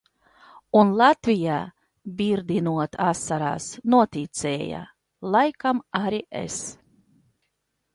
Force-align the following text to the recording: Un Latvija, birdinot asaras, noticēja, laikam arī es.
Un 0.79 0.93
Latvija, 1.01 1.57
birdinot 2.23 2.99
asaras, 3.11 3.69
noticēja, 3.99 4.83
laikam 5.39 5.87
arī 6.05 6.27
es. 6.47 6.61